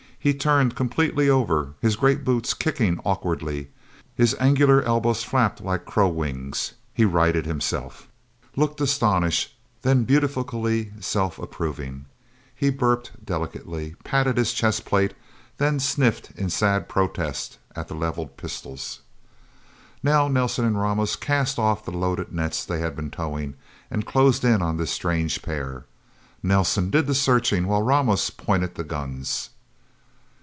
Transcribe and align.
He 0.23 0.35
turned 0.35 0.75
completely 0.75 1.31
over, 1.31 1.73
his 1.81 1.95
great 1.95 2.23
boots 2.23 2.53
kicking 2.53 2.99
awkwardly. 3.03 3.69
His 4.13 4.35
angular 4.39 4.83
elbows 4.83 5.23
flapped 5.23 5.61
like 5.63 5.83
crow 5.85 6.09
wings. 6.09 6.73
He 6.93 7.05
righted 7.05 7.47
himself, 7.47 8.07
looked 8.55 8.79
astonished, 8.79 9.57
then 9.81 10.03
beatifically 10.03 10.91
self 10.99 11.39
approving. 11.39 12.05
He 12.55 12.69
burped 12.69 13.25
delicately, 13.25 13.95
patted 14.03 14.37
his 14.37 14.53
chest 14.53 14.85
plate, 14.85 15.15
then 15.57 15.79
sniffed 15.79 16.29
in 16.37 16.51
sad 16.51 16.87
protest 16.87 17.57
at 17.75 17.87
the 17.87 17.95
leveled 17.95 18.37
pistols. 18.37 18.99
Now 20.03 20.27
Nelsen 20.27 20.65
and 20.65 20.79
Ramos 20.79 21.15
cast 21.15 21.57
off 21.57 21.83
the 21.83 21.89
loaded 21.89 22.31
nets 22.31 22.63
they 22.63 22.77
had 22.79 22.95
been 22.95 23.09
towing, 23.09 23.55
and 23.89 24.05
closed 24.05 24.45
in 24.45 24.61
on 24.61 24.77
this 24.77 24.91
strange 24.91 25.41
pair. 25.41 25.85
Nelsen 26.43 26.91
did 26.91 27.07
the 27.07 27.15
searching, 27.15 27.65
while 27.65 27.81
Ramos 27.81 28.29
pointed 28.29 28.75
the 28.75 28.83
guns. 28.83 29.47